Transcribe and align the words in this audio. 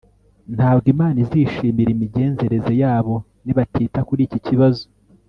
ntabwo 0.55 0.85
imana 0.93 1.17
izishimira 1.23 1.89
imigenzereze 1.95 2.73
yabo 2.83 3.15
nibatita 3.43 3.99
kuri 4.07 4.21
iki 4.27 4.39
kibazo 4.47 4.83